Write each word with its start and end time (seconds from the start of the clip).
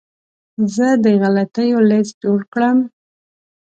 زه 0.75 0.87
د 1.03 1.05
غلطیو 1.21 1.79
لیست 1.89 2.13
جوړ 2.23 2.39
کړم. 2.53 2.77